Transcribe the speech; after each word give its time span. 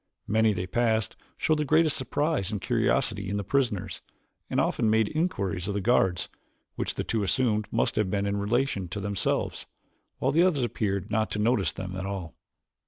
Many 0.25 0.51
they 0.51 0.65
passed 0.65 1.15
showed 1.37 1.59
the 1.59 1.63
greatest 1.63 1.95
surprise 1.95 2.51
and 2.51 2.59
curiosity 2.59 3.29
in 3.29 3.37
the 3.37 3.43
prisoners, 3.43 4.01
and 4.49 4.59
often 4.59 4.89
made 4.89 5.09
inquiries 5.09 5.67
of 5.67 5.75
the 5.75 5.79
guards, 5.79 6.27
which 6.73 6.95
the 6.95 7.03
two 7.03 7.21
assumed 7.21 7.67
must 7.69 7.97
have 7.97 8.09
been 8.09 8.25
in 8.25 8.37
relation 8.37 8.87
to 8.87 8.99
themselves, 8.99 9.67
while 10.17 10.31
others 10.41 10.63
appeared 10.63 11.11
not 11.11 11.29
to 11.29 11.37
notice 11.37 11.71
them 11.71 11.95
at 11.95 12.07
all. 12.07 12.33